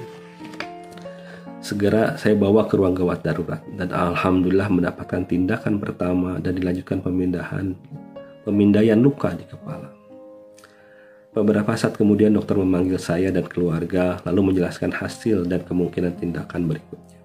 Segera 1.65 2.21
saya 2.21 2.37
bawa 2.37 2.69
ke 2.69 2.77
ruang 2.77 2.93
gawat 2.93 3.25
darurat 3.25 3.65
dan 3.81 3.97
alhamdulillah 3.97 4.69
mendapatkan 4.69 5.25
tindakan 5.25 5.81
pertama 5.81 6.37
dan 6.37 6.61
dilanjutkan 6.61 7.01
pemindahan 7.01 7.73
pemindaian 8.45 9.01
luka 9.01 9.33
di 9.33 9.49
kepala. 9.49 9.89
Beberapa 11.33 11.73
saat 11.81 11.97
kemudian 11.97 12.37
dokter 12.37 12.61
memanggil 12.61 13.01
saya 13.01 13.33
dan 13.33 13.49
keluarga 13.49 14.21
lalu 14.29 14.53
menjelaskan 14.53 14.93
hasil 14.93 15.49
dan 15.49 15.65
kemungkinan 15.65 16.21
tindakan 16.21 16.69
berikutnya. 16.69 17.16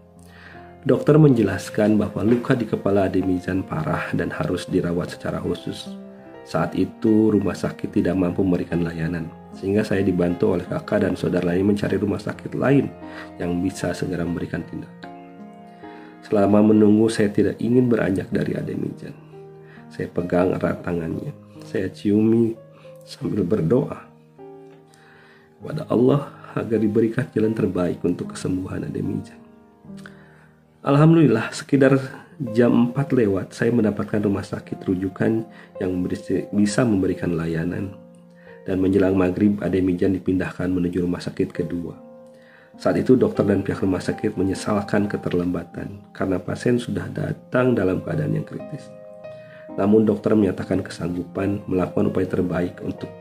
Dokter 0.81 1.13
menjelaskan 1.13 1.93
bahwa 1.93 2.25
luka 2.25 2.57
di 2.57 2.65
kepala 2.65 3.05
Demizan 3.05 3.61
parah 3.61 4.09
dan 4.17 4.33
harus 4.33 4.65
dirawat 4.65 5.13
secara 5.13 5.37
khusus. 5.37 5.93
Saat 6.41 6.73
itu 6.73 7.29
rumah 7.29 7.53
sakit 7.53 8.01
tidak 8.01 8.17
mampu 8.17 8.41
memberikan 8.41 8.81
layanan, 8.81 9.29
sehingga 9.53 9.85
saya 9.85 10.01
dibantu 10.01 10.57
oleh 10.57 10.65
kakak 10.65 11.05
dan 11.05 11.13
saudara 11.13 11.53
lain 11.53 11.69
mencari 11.69 12.01
rumah 12.01 12.17
sakit 12.17 12.57
lain 12.57 12.89
yang 13.37 13.61
bisa 13.61 13.93
segera 13.93 14.25
memberikan 14.25 14.65
tindakan. 14.65 15.09
Selama 16.25 16.73
menunggu 16.73 17.13
saya 17.13 17.29
tidak 17.29 17.61
ingin 17.61 17.85
beranjak 17.85 18.33
dari 18.33 18.57
Ademijan. 18.57 19.13
Saya 19.93 20.09
pegang 20.09 20.57
erat 20.57 20.81
tangannya, 20.81 21.29
saya 21.61 21.93
ciumi 21.93 22.57
sambil 23.05 23.45
berdoa 23.45 24.01
kepada 25.61 25.85
Allah 25.93 26.33
agar 26.57 26.81
diberikan 26.81 27.29
jalan 27.29 27.53
terbaik 27.53 28.01
untuk 28.01 28.33
kesembuhan 28.33 28.81
Ademijan. 28.89 29.40
Alhamdulillah 30.81 31.53
sekitar 31.53 31.93
jam 32.57 32.89
4 32.89 32.97
lewat 33.13 33.53
saya 33.53 33.69
mendapatkan 33.69 34.17
rumah 34.17 34.41
sakit 34.41 34.81
rujukan 34.81 35.45
yang 35.77 35.93
bisa 36.49 36.81
memberikan 36.81 37.37
layanan 37.37 37.93
dan 38.65 38.81
menjelang 38.81 39.13
maghrib 39.13 39.61
Ademijan 39.61 40.17
dipindahkan 40.17 40.73
menuju 40.73 41.05
rumah 41.05 41.21
sakit 41.21 41.53
kedua. 41.53 41.93
Saat 42.81 42.97
itu 42.97 43.13
dokter 43.13 43.45
dan 43.45 43.61
pihak 43.61 43.77
rumah 43.85 44.01
sakit 44.01 44.33
menyesalkan 44.33 45.05
keterlambatan 45.05 46.01
karena 46.17 46.41
pasien 46.41 46.81
sudah 46.81 47.05
datang 47.13 47.77
dalam 47.77 48.01
keadaan 48.01 48.41
yang 48.41 48.47
kritis. 48.49 48.89
Namun 49.77 50.01
dokter 50.01 50.33
menyatakan 50.33 50.81
kesanggupan 50.81 51.61
melakukan 51.69 52.09
upaya 52.09 52.25
terbaik 52.25 52.81
untuk 52.81 53.13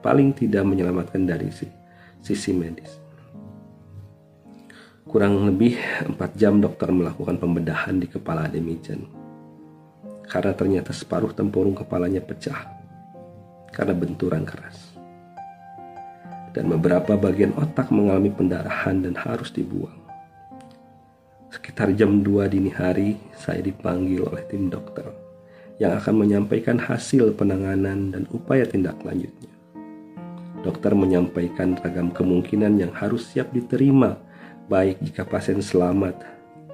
paling 0.00 0.32
tidak 0.32 0.64
menyelamatkan 0.64 1.28
dari 1.28 1.52
sisi 2.24 2.56
medis. 2.56 3.01
Kurang 5.02 5.50
lebih 5.50 5.74
4 6.14 6.14
jam 6.38 6.62
dokter 6.62 6.86
melakukan 6.94 7.34
pembedahan 7.34 7.98
di 7.98 8.06
kepala 8.06 8.46
Demijan. 8.46 9.02
Karena 10.30 10.54
ternyata 10.54 10.94
separuh 10.94 11.34
tempurung 11.34 11.74
kepalanya 11.74 12.22
pecah 12.22 12.70
karena 13.74 13.98
benturan 13.98 14.46
keras. 14.46 14.94
Dan 16.54 16.70
beberapa 16.70 17.18
bagian 17.18 17.50
otak 17.58 17.90
mengalami 17.90 18.30
pendarahan 18.30 19.02
dan 19.02 19.18
harus 19.18 19.50
dibuang. 19.50 19.98
Sekitar 21.50 21.90
jam 21.98 22.22
2 22.22 22.46
dini 22.46 22.70
hari, 22.70 23.18
saya 23.34 23.58
dipanggil 23.58 24.22
oleh 24.22 24.46
tim 24.46 24.70
dokter 24.70 25.10
yang 25.82 25.98
akan 25.98 26.14
menyampaikan 26.14 26.78
hasil 26.78 27.34
penanganan 27.34 28.14
dan 28.14 28.22
upaya 28.30 28.62
tindak 28.70 29.02
lanjutnya. 29.02 29.50
Dokter 30.62 30.94
menyampaikan 30.94 31.74
ragam 31.74 32.14
kemungkinan 32.14 32.78
yang 32.78 32.94
harus 32.94 33.34
siap 33.34 33.50
diterima 33.50 34.30
baik 34.72 35.04
jika 35.04 35.28
pasien 35.28 35.60
selamat 35.60 36.16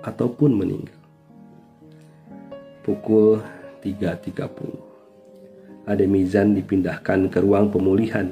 ataupun 0.06 0.54
meninggal. 0.54 0.94
Pukul 2.86 3.42
3.30, 3.82 4.38
Ademizan 5.90 6.54
dipindahkan 6.54 7.26
ke 7.26 7.42
ruang 7.42 7.74
pemulihan 7.74 8.30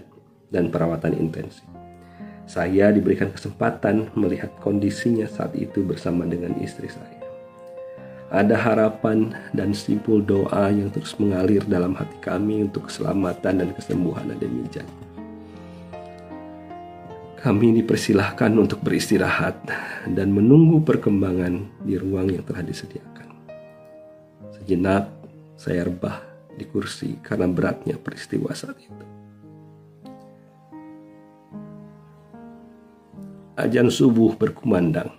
dan 0.55 0.71
perawatan 0.71 1.19
intensif. 1.19 1.67
Saya 2.47 2.95
diberikan 2.95 3.35
kesempatan 3.35 4.15
melihat 4.15 4.55
kondisinya 4.63 5.27
saat 5.27 5.51
itu 5.59 5.83
bersama 5.83 6.23
dengan 6.23 6.55
istri 6.63 6.87
saya. 6.87 7.27
Ada 8.31 8.55
harapan 8.55 9.35
dan 9.51 9.75
simpul 9.75 10.23
doa 10.23 10.71
yang 10.71 10.95
terus 10.95 11.19
mengalir 11.19 11.67
dalam 11.67 11.99
hati 11.99 12.15
kami 12.23 12.71
untuk 12.71 12.87
keselamatan 12.87 13.67
dan 13.67 13.71
kesembuhan 13.75 14.31
Ademizan. 14.31 15.06
Kami 17.47 17.79
dipersilahkan 17.79 18.51
untuk 18.59 18.83
beristirahat 18.83 19.71
dan 20.11 20.35
menunggu 20.35 20.83
perkembangan 20.83 21.79
di 21.87 21.95
ruang 21.95 22.27
yang 22.27 22.43
telah 22.43 22.67
disediakan. 22.67 23.55
Sejenak 24.51 25.07
saya 25.55 25.87
rebah 25.87 26.27
di 26.59 26.67
kursi 26.67 27.23
karena 27.23 27.47
beratnya 27.47 28.03
peristiwa 28.03 28.51
saat 28.51 28.83
itu. 28.83 29.05
Ajan 33.55 33.95
subuh 33.95 34.35
berkumandang. 34.35 35.15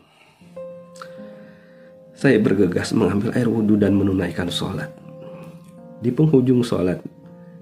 Saya 2.11 2.43
bergegas 2.43 2.91
mengambil 2.91 3.39
air 3.39 3.47
wudhu 3.47 3.79
dan 3.79 3.95
menunaikan 3.95 4.51
sholat. 4.51 4.91
Di 6.03 6.11
penghujung 6.11 6.59
sholat, 6.59 6.99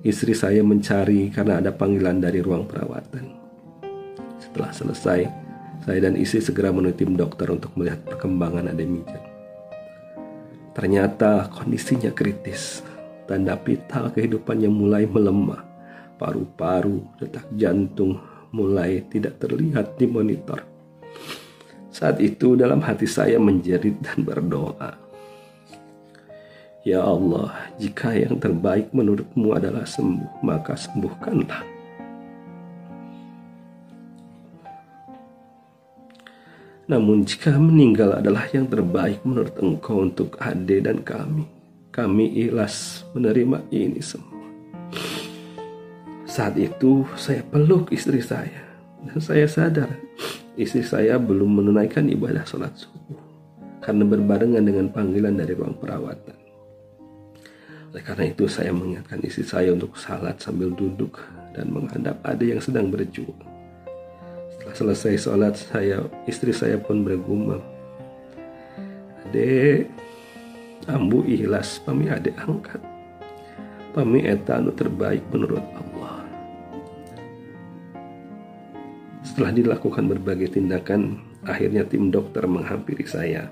istri 0.01 0.34
saya 0.34 0.65
mencari 0.65 1.30
karena 1.30 1.62
ada 1.62 1.69
panggilan 1.69 2.17
dari 2.17 2.41
ruang 2.41 2.65
perawatan. 2.65 3.44
Setelah 4.56 4.72
selesai, 4.72 5.20
saya 5.84 6.00
dan 6.00 6.15
istri 6.15 6.39
segera 6.39 6.72
menuju 6.72 6.96
tim 6.96 7.20
dokter 7.20 7.52
untuk 7.52 7.76
melihat 7.76 8.00
perkembangan 8.08 8.72
Ademijan. 8.72 9.20
Ternyata 10.72 11.52
kondisinya 11.52 12.15
kritis. 12.15 12.80
Tanda 13.28 13.60
vital 13.60 14.15
kehidupannya 14.15 14.72
mulai 14.72 15.12
melemah. 15.12 15.60
Paru-paru, 16.15 17.04
detak 17.20 17.52
jantung 17.52 18.15
mulai 18.56 19.04
tidak 19.12 19.44
terlihat 19.44 20.00
di 20.00 20.08
monitor. 20.08 20.63
Saat 21.91 22.24
itu 22.24 22.56
dalam 22.56 22.80
hati 22.80 23.12
saya 23.12 23.36
menjerit 23.36 24.00
dan 24.00 24.24
berdoa. 24.24 24.96
Ya 26.88 27.04
Allah, 27.04 27.52
jika 27.76 28.15
yang 28.15 28.39
terbaik 28.39 28.88
menurutmu 28.96 29.52
adalah 29.52 29.84
sembuh, 29.84 30.39
maka 30.48 30.80
sembuhkanlah. 30.80 31.75
Namun 36.86 37.26
jika 37.26 37.58
meninggal 37.58 38.21
adalah 38.21 38.45
yang 38.54 38.69
terbaik 38.69 39.26
menurut 39.26 39.58
engkau 39.58 40.06
untuk 40.06 40.38
ade 40.38 40.86
dan 40.86 41.02
kami, 41.02 41.50
kami 41.89 42.30
ikhlas 42.45 43.02
menerima 43.17 43.65
ini 43.74 43.98
semua. 44.06 44.45
Saat 46.30 46.62
itu 46.62 47.02
saya 47.17 47.41
peluk 47.41 47.89
istri 47.89 48.21
saya 48.21 48.62
dan 49.02 49.17
saya 49.17 49.50
sadar 49.50 49.89
istri 50.62 50.86
saya 50.86 51.17
belum 51.17 51.58
menunaikan 51.58 52.06
ibadah 52.06 52.45
sholat 52.45 52.78
subuh 52.78 53.17
karena 53.82 54.06
berbarengan 54.06 54.62
dengan 54.62 54.86
panggilan 54.93 55.41
dari 55.41 55.58
ruang 55.58 55.74
perawatan. 55.82 56.38
Oleh 57.89 58.04
karena 58.06 58.30
itu 58.30 58.45
saya 58.45 58.69
mengingatkan 58.69 59.26
istri 59.26 59.41
saya 59.41 59.74
untuk 59.74 59.98
salat 59.98 60.38
sambil 60.38 60.69
duduk 60.69 61.17
dan 61.58 61.74
menghadap 61.74 62.21
adik 62.30 62.54
yang 62.54 62.62
sedang 62.62 62.93
berjuang. 62.93 63.55
Selesai 64.76 65.16
sholat, 65.16 65.56
saya 65.56 66.04
istri 66.28 66.52
saya 66.52 66.76
pun 66.76 67.00
bergumam. 67.00 67.64
Adek, 69.24 69.88
ambu 70.92 71.24
ikhlas 71.24 71.80
pami 71.80 72.12
adek 72.12 72.36
angkat. 72.44 72.84
Pami 73.96 74.28
etanu 74.28 74.76
terbaik 74.76 75.24
menurut 75.32 75.64
Allah. 75.80 76.28
Setelah 79.24 79.56
dilakukan 79.56 80.12
berbagai 80.12 80.60
tindakan, 80.60 81.24
akhirnya 81.48 81.88
tim 81.88 82.12
dokter 82.12 82.44
menghampiri 82.44 83.08
saya 83.08 83.48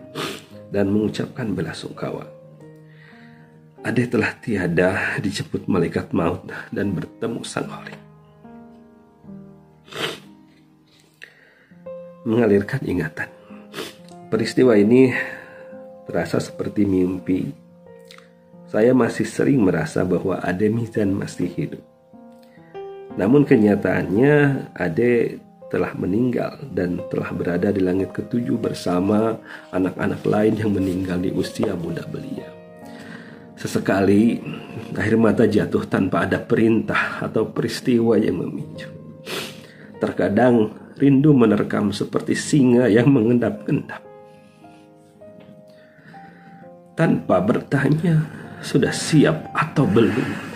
dan 0.76 0.92
mengucapkan 0.92 1.56
bela 1.56 1.72
sungkawa. 1.72 2.28
Ade 3.80 4.12
telah 4.12 4.36
tiada 4.44 5.16
dijemput 5.24 5.72
malaikat 5.72 6.12
maut 6.12 6.44
dan 6.76 6.92
bertemu 6.92 7.40
sang 7.48 7.72
holik. 7.72 8.03
Mengalirkan 12.24 12.80
ingatan. 12.88 13.28
Peristiwa 14.32 14.80
ini 14.80 15.12
terasa 16.08 16.40
seperti 16.40 16.88
mimpi. 16.88 17.52
Saya 18.72 18.96
masih 18.96 19.28
sering 19.28 19.60
merasa 19.60 20.08
bahwa 20.08 20.40
Ade 20.40 20.72
Mizan 20.72 21.12
masih 21.12 21.52
hidup. 21.52 21.84
Namun 23.20 23.44
kenyataannya 23.44 24.66
Ade 24.72 25.44
telah 25.68 25.92
meninggal 26.00 26.64
dan 26.72 27.04
telah 27.12 27.34
berada 27.36 27.76
di 27.76 27.82
langit 27.84 28.16
ketujuh 28.16 28.56
bersama 28.56 29.38
anak-anak 29.76 30.22
lain 30.24 30.54
yang 30.58 30.72
meninggal 30.72 31.20
di 31.20 31.34
usia 31.34 31.76
muda 31.76 32.08
beliau. 32.08 32.50
Sesekali 33.60 34.40
air 34.96 35.16
mata 35.20 35.44
jatuh 35.44 35.86
tanpa 35.92 36.24
ada 36.24 36.40
perintah 36.40 37.20
atau 37.20 37.52
peristiwa 37.52 38.16
yang 38.16 38.42
memicu. 38.42 38.90
Terkadang 39.98 40.83
rindu 40.98 41.34
menerkam 41.34 41.90
seperti 41.90 42.38
singa 42.38 42.90
yang 42.90 43.10
mengendap-endap. 43.10 44.02
Tanpa 46.94 47.42
bertanya, 47.42 48.22
sudah 48.64 48.94
siap 48.94 49.52
atau 49.52 49.84
belum. 49.84 50.54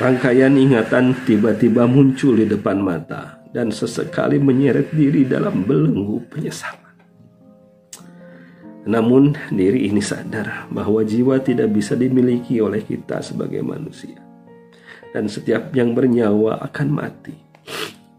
Rangkaian 0.00 0.56
ingatan 0.56 1.12
tiba-tiba 1.28 1.84
muncul 1.84 2.40
di 2.40 2.48
depan 2.48 2.80
mata 2.80 3.44
dan 3.52 3.68
sesekali 3.68 4.40
menyeret 4.40 4.88
diri 4.96 5.28
dalam 5.28 5.60
belenggu 5.68 6.24
penyesalan. 6.32 6.96
Namun 8.88 9.36
diri 9.52 9.92
ini 9.92 10.00
sadar 10.00 10.72
bahwa 10.72 11.04
jiwa 11.04 11.36
tidak 11.44 11.68
bisa 11.76 11.92
dimiliki 11.92 12.64
oleh 12.64 12.80
kita 12.80 13.20
sebagai 13.20 13.60
manusia. 13.60 14.29
Dan 15.10 15.26
setiap 15.26 15.74
yang 15.74 15.94
bernyawa 15.94 16.62
akan 16.70 16.88
mati. 16.90 17.34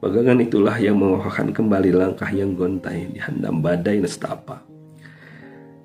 Pegangan 0.02 0.42
itulah 0.42 0.76
yang 0.82 0.98
mengokohkan 0.98 1.54
kembali 1.54 1.94
langkah 1.94 2.28
yang 2.34 2.58
gontai 2.58 3.06
di 3.14 3.22
handam 3.22 3.62
badai 3.62 4.02
nestapa. 4.02 4.66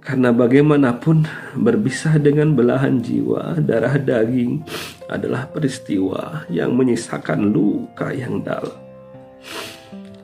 Karena 0.01 0.31
bagaimanapun 0.31 1.27
berpisah 1.59 2.17
dengan 2.23 2.55
belahan 2.55 3.03
jiwa, 3.03 3.59
darah 3.59 3.99
daging 3.99 4.63
adalah 5.11 5.51
peristiwa 5.51 6.47
yang 6.47 6.79
menyisakan 6.79 7.51
luka 7.51 8.15
yang 8.15 8.39
dalam. 8.41 8.79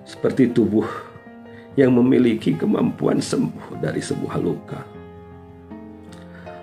Seperti 0.06 0.54
tubuh 0.54 0.86
yang 1.74 1.92
memiliki 1.98 2.54
kemampuan 2.54 3.18
sembuh 3.18 3.82
dari 3.82 3.98
sebuah 3.98 4.36
luka. 4.38 5.01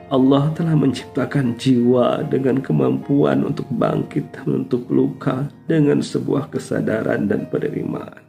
Allah 0.09 0.49
telah 0.57 0.73
menciptakan 0.73 1.53
jiwa 1.53 2.25
dengan 2.25 2.57
kemampuan 2.65 3.45
untuk 3.45 3.69
bangkit 3.69 4.41
untuk 4.49 4.89
luka 4.89 5.45
dengan 5.69 6.01
sebuah 6.01 6.49
kesadaran 6.49 7.29
dan 7.29 7.45
penerimaan. 7.45 8.25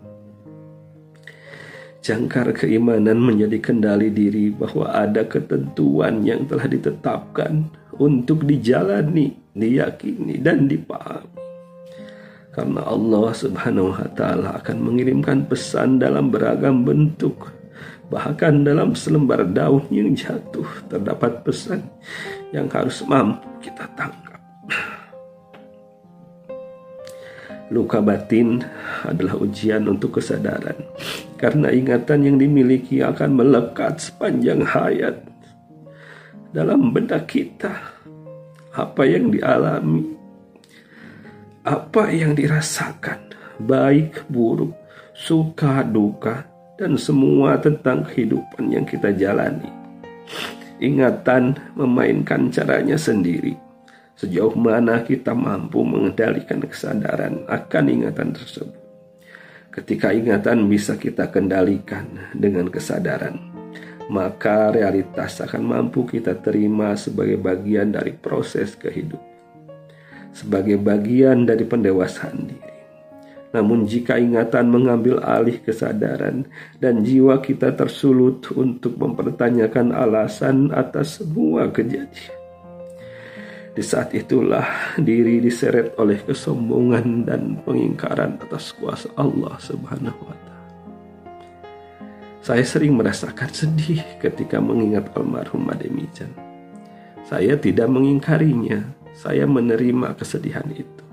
Jangkar 2.04 2.52
keimanan 2.52 3.16
menjadi 3.16 3.56
kendali 3.60 4.12
diri 4.12 4.52
bahwa 4.52 4.92
ada 4.92 5.24
ketentuan 5.24 6.20
yang 6.20 6.44
telah 6.44 6.68
ditetapkan 6.68 7.64
untuk 7.96 8.44
dijalani, 8.44 9.36
diyakini, 9.56 10.36
dan 10.36 10.68
dipahami. 10.68 11.40
Karena 12.52 12.84
Allah 12.84 13.32
Subhanahu 13.32 13.96
wa 13.96 14.08
taala 14.12 14.60
akan 14.60 14.76
mengirimkan 14.84 15.48
pesan 15.48 15.96
dalam 15.96 16.28
beragam 16.28 16.84
bentuk. 16.84 17.56
Bahkan 18.10 18.66
dalam 18.66 18.98
selembar 18.98 19.46
daun 19.46 19.86
yang 19.88 20.10
jatuh 20.12 20.66
terdapat 20.90 21.46
pesan 21.46 21.86
yang 22.50 22.66
harus 22.66 23.06
mampu 23.06 23.46
kita 23.62 23.86
tangkap. 23.94 24.42
Luka 27.70 28.02
batin 28.02 28.66
adalah 29.06 29.38
ujian 29.38 29.86
untuk 29.86 30.18
kesadaran 30.18 30.74
karena 31.38 31.70
ingatan 31.70 32.26
yang 32.26 32.36
dimiliki 32.36 32.98
akan 32.98 33.38
melekat 33.38 34.02
sepanjang 34.02 34.66
hayat 34.66 35.22
dalam 36.50 36.90
benak 36.90 37.30
kita. 37.30 37.78
Apa 38.74 39.06
yang 39.06 39.30
dialami 39.30 40.20
apa 41.60 42.10
yang 42.10 42.34
dirasakan, 42.34 43.30
baik 43.62 44.26
buruk, 44.26 44.74
suka 45.14 45.86
duka, 45.86 46.49
dan 46.80 46.96
semua 46.96 47.60
tentang 47.60 48.08
kehidupan 48.08 48.72
yang 48.72 48.88
kita 48.88 49.12
jalani. 49.12 49.68
Ingatan 50.80 51.60
memainkan 51.76 52.48
caranya 52.48 52.96
sendiri. 52.96 53.52
Sejauh 54.16 54.56
mana 54.56 55.04
kita 55.04 55.36
mampu 55.36 55.84
mengendalikan 55.84 56.64
kesadaran 56.64 57.44
akan 57.44 57.84
ingatan 57.84 58.32
tersebut. 58.32 58.80
Ketika 59.68 60.16
ingatan 60.16 60.64
bisa 60.72 60.96
kita 60.96 61.28
kendalikan 61.28 62.32
dengan 62.32 62.72
kesadaran, 62.72 63.36
maka 64.08 64.72
realitas 64.72 65.36
akan 65.44 65.62
mampu 65.62 66.08
kita 66.08 66.40
terima 66.40 66.96
sebagai 66.96 67.36
bagian 67.36 67.92
dari 67.92 68.16
proses 68.16 68.72
kehidupan 68.74 69.30
sebagai 70.30 70.78
bagian 70.78 71.46
dari 71.46 71.66
pendewasaan 71.66 72.38
diri. 72.46 72.69
Namun 73.50 73.82
jika 73.82 74.14
ingatan 74.14 74.70
mengambil 74.70 75.18
alih 75.26 75.58
kesadaran 75.58 76.46
dan 76.78 77.02
jiwa 77.02 77.42
kita 77.42 77.74
tersulut 77.74 78.46
untuk 78.54 78.94
mempertanyakan 78.94 79.90
alasan 79.90 80.70
atas 80.70 81.18
semua 81.18 81.66
kejadian. 81.66 82.38
Di 83.70 83.82
saat 83.82 84.14
itulah 84.14 84.94
diri 84.98 85.42
diseret 85.42 85.94
oleh 85.98 86.22
kesombongan 86.22 87.26
dan 87.26 87.58
pengingkaran 87.62 88.38
atas 88.38 88.74
kuasa 88.74 89.10
Allah 89.18 89.54
Subhanahu 89.58 90.22
wa. 90.26 90.36
Saya 92.40 92.64
sering 92.64 92.96
merasakan 92.96 93.52
sedih 93.52 94.02
ketika 94.18 94.58
mengingat 94.58 95.12
almarhum 95.12 95.70
Ademijan. 95.70 96.32
Saya 97.28 97.54
tidak 97.54 97.86
mengingkarinya, 97.92 98.80
saya 99.12 99.44
menerima 99.44 100.16
kesedihan 100.18 100.66
itu. 100.72 101.09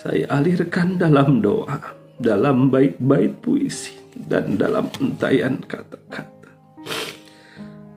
Saya 0.00 0.24
alirkan 0.32 0.96
dalam 0.96 1.44
doa, 1.44 1.76
dalam 2.16 2.72
bait-bait 2.72 3.36
puisi, 3.44 4.00
dan 4.16 4.56
dalam 4.56 4.88
entayan 4.96 5.60
kata-kata. 5.60 6.48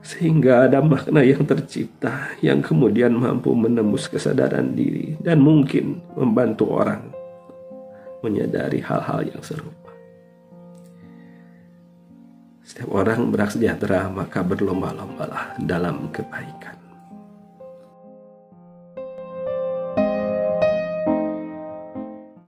Sehingga 0.04 0.68
ada 0.68 0.84
makna 0.84 1.24
yang 1.24 1.48
tercipta 1.48 2.28
yang 2.44 2.60
kemudian 2.60 3.16
mampu 3.16 3.56
menembus 3.56 4.04
kesadaran 4.12 4.76
diri 4.76 5.16
dan 5.24 5.40
mungkin 5.40 6.04
membantu 6.12 6.76
orang 6.76 7.08
menyadari 8.20 8.84
hal-hal 8.84 9.24
yang 9.24 9.40
serupa. 9.40 9.92
Setiap 12.68 12.92
orang 12.92 13.32
berak 13.32 13.56
sejahtera 13.56 14.12
maka 14.12 14.44
berlomba-lombalah 14.44 15.56
dalam 15.56 16.12
kebaikan. 16.12 16.73